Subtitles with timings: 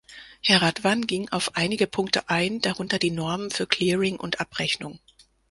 [0.43, 4.97] Herr Radwan ging auf einige Punkte ein, darunter die Normen für Clearing und Abrechnung.